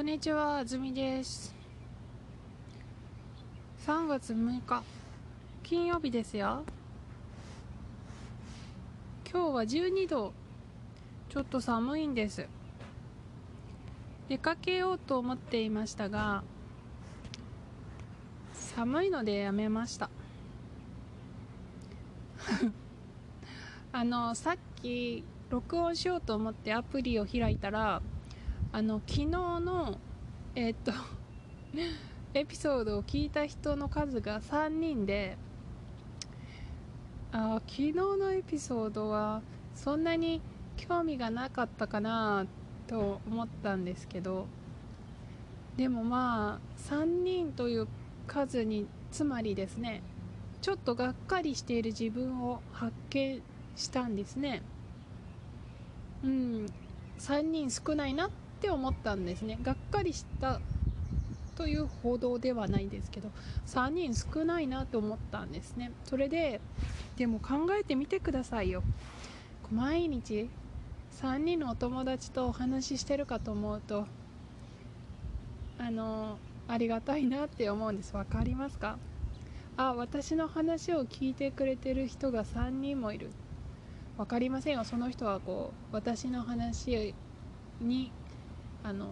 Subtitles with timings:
[0.00, 1.54] こんにちは、あずみです。
[3.86, 4.82] 3月6日、
[5.62, 6.64] 金曜日ですよ。
[9.30, 10.32] 今日は12度、
[11.28, 12.48] ちょっと寒いんです。
[14.30, 16.44] 出かけようと思っていましたが、
[18.54, 20.08] 寒いのでやめました。
[23.92, 28.00] あの、さっき、録音しようと思ってアプリを開いたら、
[28.72, 29.98] あの昨日の
[30.54, 30.92] えっと
[32.34, 35.36] エピソードを聞いた人の数が3人で
[37.32, 39.42] あ昨日のエピソードは
[39.74, 40.40] そんなに
[40.76, 42.46] 興味がなかったかな
[42.86, 44.46] と思ったんですけど
[45.76, 47.88] でもまあ3人という
[48.26, 50.02] 数につまりですね
[50.60, 53.42] ちょっとがっかりしている自分を発見
[53.76, 54.62] したんですね。
[56.22, 56.66] うん。
[57.18, 58.30] 3人少ないな
[58.60, 59.58] って思ったんですね。
[59.62, 60.60] がっかりした
[61.56, 63.30] という報道ではないですけど
[63.66, 65.92] 3人少ないなと思ったんですね。
[66.04, 66.60] それで
[67.16, 68.82] でも考えてみてくださいよ。
[69.72, 70.50] 毎日
[71.22, 74.06] 3人のお友達とお話ししてるかと思うと
[75.78, 76.36] あの
[76.68, 78.12] ありがたいなって思うんです。
[78.12, 78.98] 分かりますか？
[79.78, 83.30] あ私の話を聞いてくれてる人が3人もいる。
[84.18, 84.84] 分かりませんよ。
[84.84, 87.14] その人はこう私の話
[87.80, 88.12] に
[88.82, 89.08] あの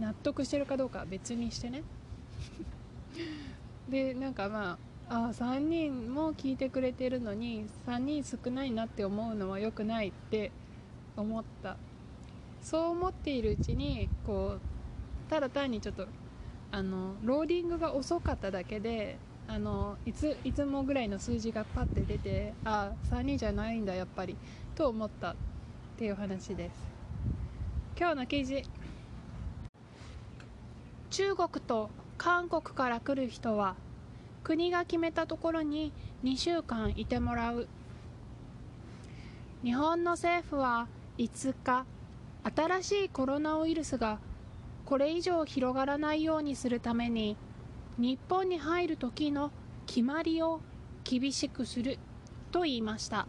[0.00, 1.82] 納得してるかどうかは別にしてね。
[3.88, 10.52] でなんかまああ3人も聞いてくれてるのに3人少ないなって思うのは良くないって
[11.16, 11.76] 思った。
[12.62, 16.08] そう思っているうちにこうただ単にちょっと
[16.72, 24.36] あのローディングが遅かっただけであのいついつもぐらいの数字がパッて出てあ3人じゃないんだやっぱり
[24.74, 25.36] と思ったっ
[25.96, 26.96] ていう話です。
[27.98, 28.62] 今日の記事
[31.16, 31.88] 中国と
[32.18, 33.74] 韓国から来る人は
[34.44, 35.90] 国が決めたところに
[36.22, 37.68] 2週間いてもらう。
[39.64, 41.86] 日本の政府は5日
[42.54, 44.18] 新しいコロナウイルスが
[44.84, 47.38] これ以上広がらないようにするために
[47.96, 49.52] 日本に入る時の
[49.86, 50.60] 決まりを
[51.02, 51.98] 厳しくする
[52.52, 53.26] と言いました。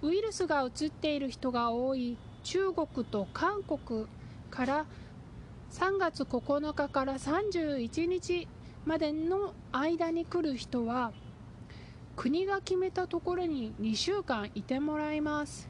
[0.00, 4.06] ウイルスが移っている人が多い中国と韓国
[4.48, 4.86] から
[5.72, 8.48] 3月9日から31日
[8.84, 11.12] までの間に来る人は
[12.14, 15.68] 国が決めたところに2週間いてもらいます。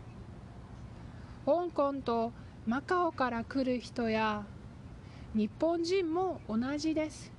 [1.45, 2.33] 香港と
[2.67, 4.45] マカオから来る人や
[5.35, 7.33] 日本人も同じです。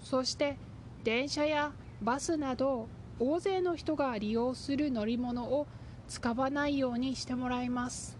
[0.00, 0.56] そして
[1.04, 2.88] 電車やバスなど
[3.18, 5.66] 大勢の人が利用する乗り物を
[6.08, 8.16] 使わないようにしてもらいます。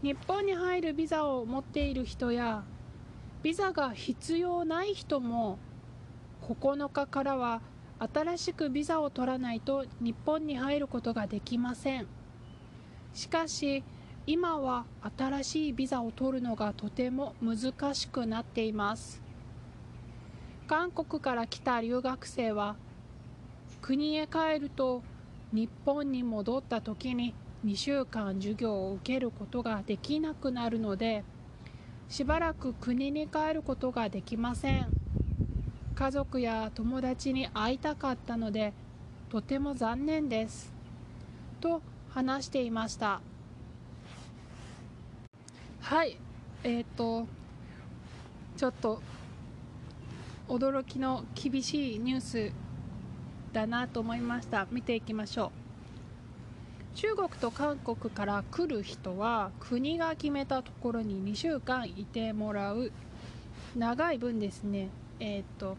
[0.00, 2.62] 日本に入るビザを持っている人や
[3.42, 5.58] ビザが必要ない人も
[6.42, 7.60] 9日からは
[7.98, 12.06] 新しくビザを取らないと日本に入ることができません。
[13.12, 13.82] しかし
[14.24, 14.84] 今は
[15.16, 19.20] 新しいビザを取るのがとても難しくなっています。
[20.68, 22.76] 韓国から来た留学生は
[23.80, 25.02] 国へ帰ると
[25.52, 31.24] 日本に戻った時に2週間授業を受けることができなくなるので
[32.08, 34.88] しばらく国に帰ることができません。
[35.94, 38.72] 家族や友達に会いたかったので
[39.28, 40.72] とても残念です。
[41.60, 43.20] と話していました。
[45.80, 46.16] はい。
[46.62, 47.26] えっ、ー、と
[48.56, 49.02] ちょっと
[50.48, 52.52] 驚きの厳しいニュース
[53.52, 54.66] だなと思いました。
[54.70, 55.67] 見ていきましょう。
[56.94, 62.92] 中国と韓国から来る人は国が決めたところに2週間いてもらう。
[63.76, 64.88] 長い分ですね。
[65.20, 65.76] えっ、ー、と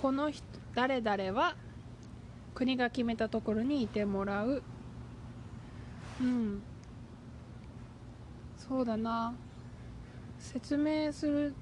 [0.00, 0.44] この人
[0.74, 1.56] 誰々は
[2.54, 4.62] 国が決めたところにいてもらう。
[6.20, 6.62] うん。
[8.56, 9.34] そうだな。
[10.38, 11.54] 説明する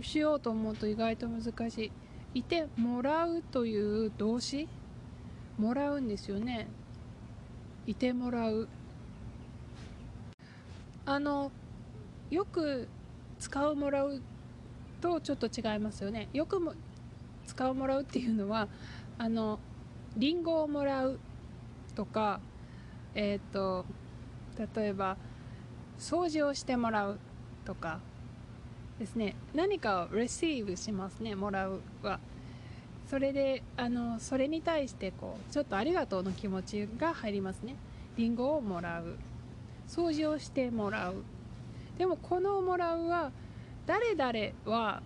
[0.00, 1.92] しようと思うと意外と難しい。
[2.34, 4.68] いてもらうという動詞？
[5.58, 6.68] もらうんですよね。
[7.86, 8.68] いてもらう。
[11.04, 11.50] あの
[12.30, 12.86] よく
[13.38, 14.20] 使うもらう
[15.00, 16.28] とちょっと違いますよね。
[16.32, 16.74] よくも
[17.46, 18.68] 使うもらうっていうのは
[19.16, 19.58] あの
[20.16, 21.18] リンゴをもらう
[21.94, 22.40] とか
[23.14, 23.84] えっ、ー、と
[24.76, 25.16] 例えば
[25.98, 27.18] 掃除をしてもらう
[27.64, 28.00] とか
[28.98, 29.34] ですね。
[29.54, 32.20] 何かを receive しますねもらうは。
[33.08, 37.74] それであのそれに対してこうちょっとありがとうの気持ちが入りますね。
[38.16, 39.16] リンゴをもらう。
[39.88, 41.14] 掃除をしてもらう。
[41.96, 43.32] でもこのもらうは
[43.86, 45.02] 誰々は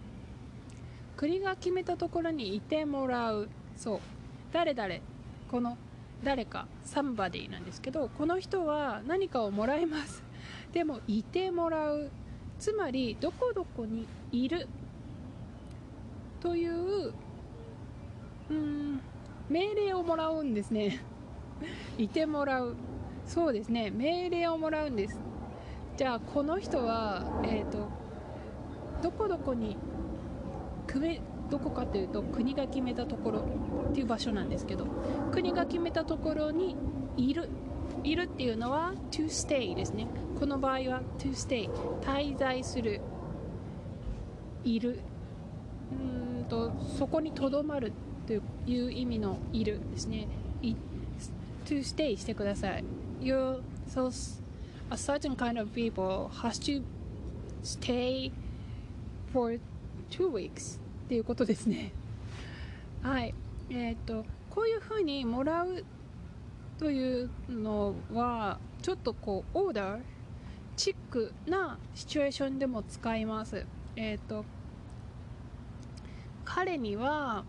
[1.16, 3.48] 国が決めたところにいてもらう。
[3.76, 4.00] そう。
[4.52, 4.96] 誰々。
[5.48, 5.78] この
[6.24, 10.24] 誰かサンバディなんですけどこの人は何かをもらいます。
[10.72, 12.10] でもいてもらう。
[12.58, 14.66] つまりどこどこにいる。
[16.40, 17.12] という
[18.52, 19.00] うん。
[19.48, 21.00] 命令をもらうんですね。
[21.98, 22.76] いてもらう。
[23.26, 23.90] そうですね。
[23.90, 25.18] 命令をもらうんです。
[25.96, 27.88] じゃあこの人はえっ、ー、と
[29.02, 29.76] どこどこに
[31.50, 33.44] どこかというと国が決めたところ
[33.90, 34.86] っていう場所なんですけど
[35.30, 36.76] 国が決めたところに
[37.16, 37.48] いる
[38.04, 40.06] いるっていうのは to stay ですね。
[40.40, 41.70] この場合は to stay
[42.00, 43.00] 滞在する。
[44.64, 45.00] いる。
[45.92, 47.92] うんとそこにとどまる。
[48.66, 50.28] いう意味のいるですね。
[51.64, 52.84] to stay してください。
[53.20, 54.10] You so
[54.90, 56.82] a certain kind of people has to
[57.62, 58.32] stay
[59.32, 59.58] for
[60.10, 61.92] two weeks っていうことですね。
[63.02, 63.34] はい。
[63.70, 65.84] えっ、とこういうふうにもらう
[66.78, 70.00] というのはちょっとこうオーダー
[70.76, 73.66] チックなシチュエーションでも使います。
[73.96, 74.44] えっ、と
[76.44, 77.44] 彼には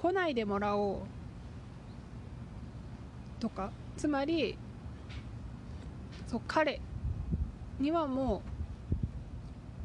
[0.00, 0.98] 来ないでもらおう
[3.40, 3.72] とか。
[3.96, 4.56] つまり
[6.28, 6.80] そう彼
[7.80, 8.42] にはも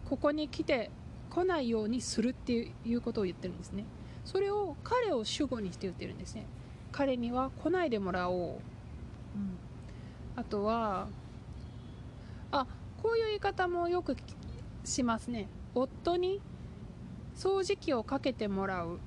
[0.05, 0.91] うここに来て
[1.31, 3.85] 来ないようにするっていうことを言ってるんですね。
[4.23, 6.45] それを彼を主語にして言ってるんですね。
[6.91, 8.59] 彼には来ないでもらおう、うん、
[10.35, 11.07] あとは
[12.51, 12.67] あ
[13.01, 14.15] こういう言い方もよく
[14.85, 15.47] しますね。
[15.73, 16.39] 夫に
[17.35, 18.99] 掃除機をかけてもらう。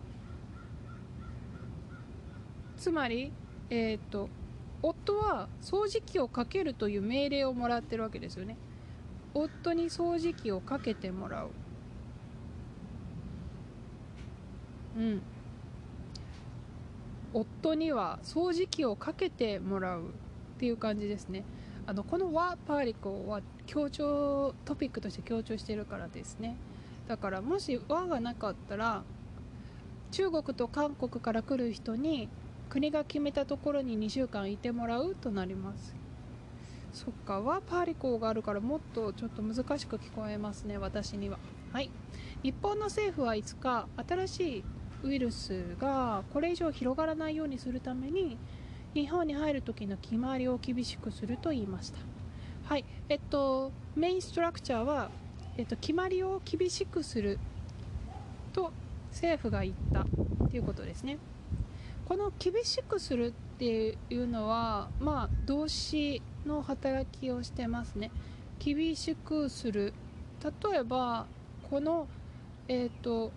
[2.86, 3.32] つまり
[3.68, 4.28] えっ、と
[4.80, 8.56] 夫は掃除機をかけるという命令をもらってるわけですよね。
[9.34, 11.50] 夫に掃除機をかけてもらう。
[14.96, 15.22] うん。
[17.34, 20.04] 夫には掃除機をかけてもらうっ
[20.60, 21.42] ていう感じですね。
[21.88, 26.54] あのこの和パーリコは強調トピックとして強調してるからですね。
[27.08, 29.02] だからもし和がなかったら
[30.12, 32.28] 中国と韓国から来る人に
[32.68, 35.94] 国が決めたところに2週間いてもらうとなります。
[36.92, 41.38] そっか和パーリコがあるからもっとちょっと難しく聞こえますね私には。
[41.72, 41.90] はい。
[42.42, 44.64] 日本の政府は5日新しい
[45.02, 48.38] ウイルスがこれ以上広がらないようにするために
[48.94, 51.98] 日本に入る時の決まりを厳しくすると言いました。
[52.64, 52.84] はい。
[53.08, 55.10] えっとメインストラクチャーは、
[55.58, 57.38] えっと、決まりを厳しくする
[58.54, 58.72] と
[59.10, 60.06] 政府が言った
[60.50, 61.18] ということですね。
[62.06, 68.10] この厳しくするっていうのはまあ動詞の働きをしてますね。
[68.58, 69.92] 厳しくする。
[70.42, 71.26] 例えば
[71.68, 72.06] この
[72.68, 73.32] えっ、と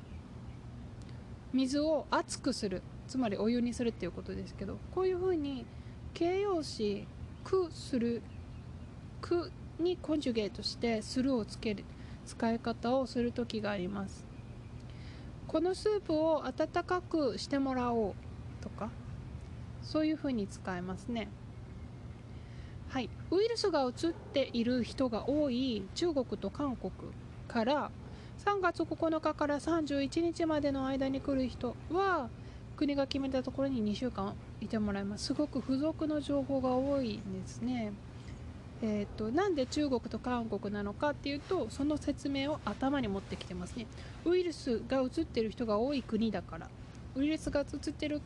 [1.53, 2.81] 水を熱くする。
[3.07, 5.65] つまりお湯にするっていうことですけどこういうふうに
[6.13, 7.07] 形容詞
[7.43, 8.21] 「く」する
[9.19, 11.83] 「く」にコンジュゲートして「する」をつける。
[12.29, 14.27] 使い方をする時があります。
[15.47, 18.28] このスープを温かくしてもらおう。
[19.89, 21.29] そういうふうに使えますね。
[22.89, 23.09] はい。
[23.31, 26.91] ウイルスがうつっている人が多い中国と韓国
[27.47, 27.89] から
[28.45, 32.29] 3月9日から31日までの間に来る人は
[32.77, 35.25] 国が決めたところに2週間いてもらいます。
[35.25, 37.91] すごく付属の情報が多いんですね。
[38.83, 43.87] えーと、なんで中国と韓国なのかっていうとその説明を頭に持ってきてますね。
[44.23, 46.69] ウイルスがうつってる人が多い国だから。
[47.15, 48.21] ウイルスがうつってる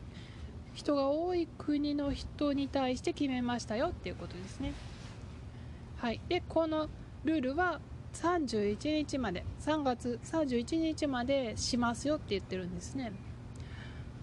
[0.74, 4.74] 人が多い国の人に対して決めましたよっていうことですね。
[5.96, 6.20] はい。
[6.28, 6.88] でこの
[7.24, 7.80] ルールは
[8.14, 13.12] 31日まで3月31日までしますよって言ってるんですね。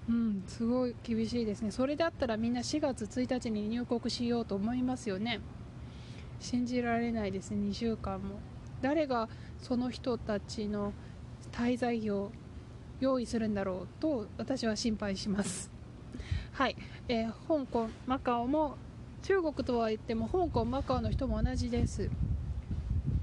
[0.10, 1.72] うんすごい厳しいですね。
[1.72, 5.40] それだったらみんな4月1日に入国しようと思いますよね。
[6.40, 8.40] 信じられないですね2週間も。
[8.82, 9.30] 誰が
[9.62, 10.92] その人たちの
[11.52, 12.32] 滞在費を
[13.00, 15.81] 用意するんだろうと私は心配します。
[16.54, 16.76] はい、
[17.08, 18.76] えー、香港マカオも
[19.24, 22.10] 中国とは言っても香港マカオの人も同じです。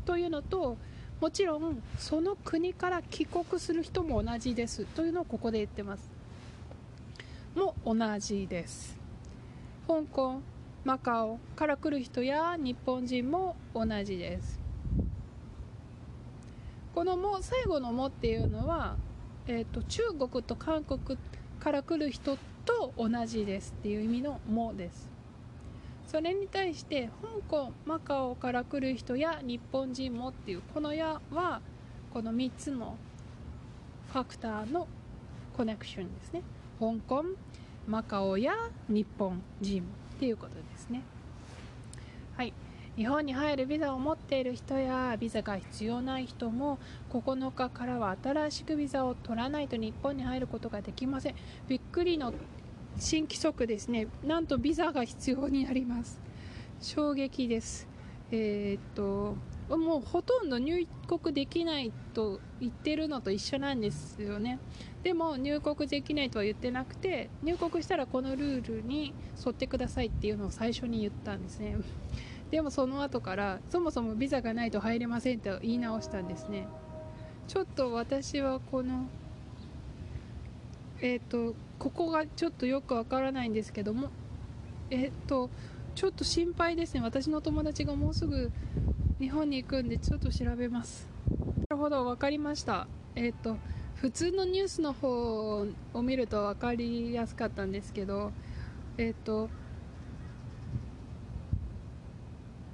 [0.06, 0.78] というのと
[1.20, 4.86] もちろんその国から帰国する人も同じです。
[4.86, 6.10] というのをここで言ってます。
[7.54, 8.96] も同じです。
[9.86, 10.40] 香港
[10.84, 14.58] マカオから来る人や日本人も同じです。
[16.94, 18.96] この「も」最後の「も」っていうのは、
[19.46, 21.18] えーと、中国と韓国
[21.60, 25.08] から来る人と同じですっていう意味の「も」です。
[26.06, 31.60] それに対して香港マカオから来る人や日本人もっていうこの矢は
[32.12, 32.96] この3つの
[34.12, 34.86] ファクターの
[35.56, 36.42] コネクションですね。
[36.78, 37.24] 香港
[37.86, 38.54] マカオや
[38.88, 39.84] 日本人っ
[40.18, 41.02] ていうことですね。
[42.36, 42.52] はい。
[42.96, 46.78] 日本に入るビザを持っている人やビザが必要ない人も
[47.12, 51.34] 9日からは新しくビザを取らないと日本に入ることができません。
[51.68, 52.32] びっくりの
[52.98, 54.08] 新規則ですね。
[54.24, 56.20] なんとビザが必要になります。
[56.80, 57.88] 衝撃です。
[58.30, 59.36] えー、っと
[59.76, 64.58] もうほとんど入国できないと言ってるのと一緒なんですよね。
[65.02, 69.14] でも入国できないとは言ってなくて入国したらこのルールに
[69.44, 71.76] 沿ってくださいっていうのを最初に言ったんですね。
[72.50, 76.66] でもその後からそもそもビザがないと入れませんと言い直したんですね。
[77.46, 79.06] ちょっと私はこの
[81.00, 84.10] えっ、ー、とここがちょっとよくわからないんですけども
[84.90, 85.50] えっ、ー、と
[85.94, 87.00] ちょっと心配ですね。
[87.00, 88.52] 私の友達がもうすぐ
[89.18, 91.08] 日本に行くんでちょっと調べます。
[91.28, 92.86] なるほど分かりました。
[93.16, 93.56] えっ、ー、と
[93.96, 98.30] 普通のニュースの方を見ると分かりやすかったんですけど
[98.96, 99.50] えっ、と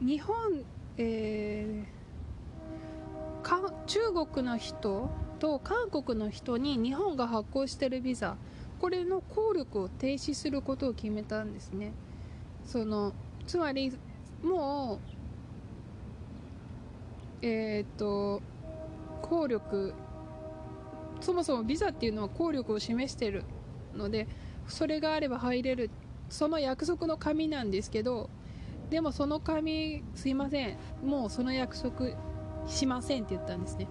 [0.00, 0.62] 日本、
[0.98, 8.36] えー、か中国の人と韓国の人に日本が発行してるビザ
[8.80, 11.92] これの効力を停止することを決めたんですね。
[12.64, 13.12] その
[13.46, 13.92] つまり
[14.42, 14.98] も
[17.42, 18.40] うえっ、と
[19.22, 19.94] 効力
[21.20, 23.44] そもそもビザっていうのは効力を示してる
[23.94, 24.28] ので
[24.68, 25.90] それがあれば入れる
[26.28, 28.28] その約束の紙なんですけど
[28.90, 32.10] でもその紙すいませんもうその約束
[32.66, 33.86] しませんって言ったんですね。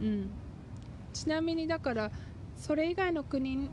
[0.00, 0.30] うん。
[1.12, 2.10] ちなみにだから
[2.56, 3.68] それ以外の国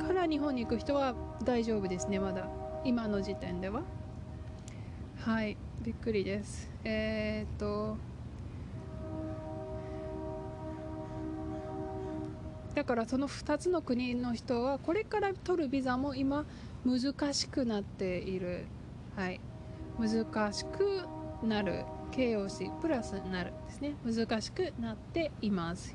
[0.00, 1.14] から日本に行く人は
[1.44, 2.48] 大丈夫ですねまだ。
[2.84, 3.82] 今の時点では。
[5.18, 5.56] はい。
[5.82, 6.70] びっくりです。
[6.84, 7.96] えー、っと。
[12.74, 16.44] だからその2つの国の人はこれから取るビザも今
[16.84, 18.66] 難しくなっている。
[19.16, 19.40] はい。
[19.98, 21.06] 難しく
[21.42, 21.84] なる。
[22.16, 23.94] 形容詞プラスなるですね。
[24.02, 25.94] 難しくなっています。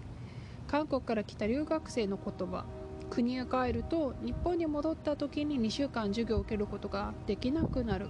[0.67, 2.65] 韓国から来た留学生の言葉。
[3.09, 8.07] 国へ帰ると日本に戻った時に2週間授業を受けることができなくなる。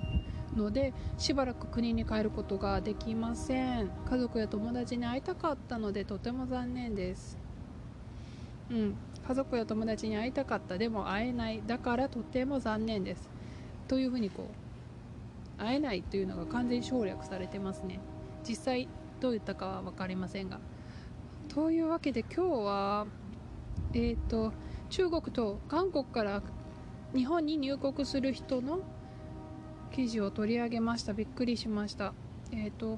[0.57, 3.89] のでしばらく国に帰ることができません。
[4.09, 7.37] 家族や友達に会いたかったのでとても残念です。
[8.69, 8.95] うん。
[9.25, 10.77] 家族や友達に会いたかった。
[10.77, 11.63] でも会えない。
[11.65, 13.29] だからとても残念です。
[13.87, 14.60] というふうにこう
[15.61, 17.99] 会えないというのが完全省略されてますね。
[18.47, 18.89] 実際
[19.19, 20.59] どう言ったかは分かりませんが。
[21.49, 23.05] というわけで今日は
[23.93, 24.53] えっ、ー、と
[24.89, 26.41] 中国と韓国から
[27.15, 28.79] 日本に入国する人の
[29.91, 31.13] 記事を取り上げました。
[31.13, 32.13] びっくりしました。
[32.51, 32.97] えっ、ー、と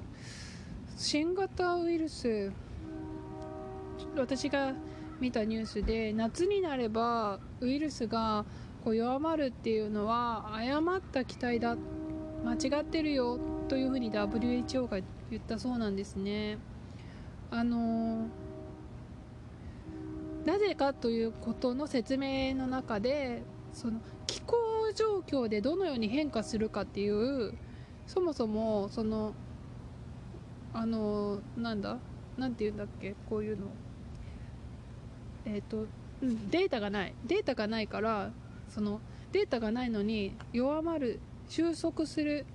[0.96, 2.50] 新型ウイルス
[4.16, 4.72] 私が
[5.20, 8.44] 見たニュースで夏になればウイルスが
[8.84, 11.76] こう弱まるっていうのは誤った期待だ
[12.44, 16.58] 間違ってるよというふうに WHO が言ったそうなんですね。
[17.50, 18.44] あのー
[20.44, 24.56] なぜかということの説明の中でその気候
[24.94, 27.54] 状況でどのように変化するかっていう
[28.06, 29.34] そもそもその
[30.74, 31.98] あのなんだ
[32.36, 33.66] なんて言うんだっけこういうの。
[35.46, 35.86] えっ、ー、と
[36.50, 37.14] データがない。
[37.26, 38.30] データがないから
[38.68, 39.00] その
[39.32, 42.46] データがないのに弱まる収束する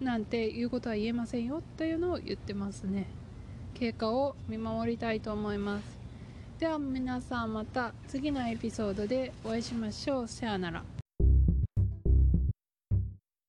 [0.00, 3.06] なんていうことは言えませんよというのを言ってますね
[3.74, 6.02] 経過を見守りたいと思います
[6.62, 10.28] では皆さんまた次のエピソードでお会いしましょう。
[10.28, 10.91] さよなら。